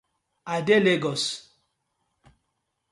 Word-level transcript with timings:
I 0.55 0.59
dey 0.67 0.81
Legos. 0.85 1.23